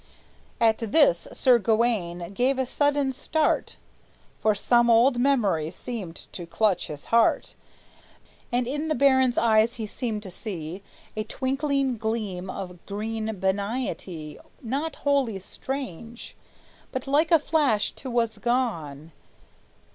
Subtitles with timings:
[0.59, 3.75] At this Sir Gawayne gave a sudden start,
[4.39, 7.53] For some old memory seemed to clutch his heart,
[8.51, 10.81] And in the baron's eyes he seemed to see
[11.15, 16.35] A twinkling gleam of green benignity Not wholly strange;
[16.91, 19.11] but like a flash 't was gone.